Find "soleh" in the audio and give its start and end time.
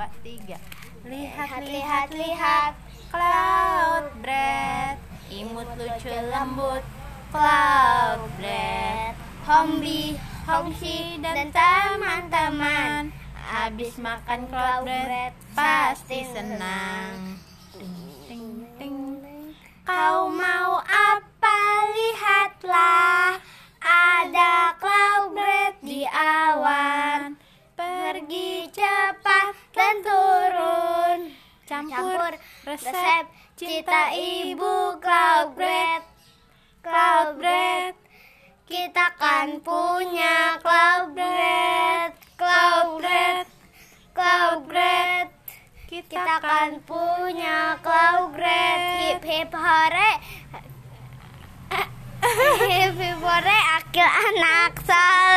54.84-55.29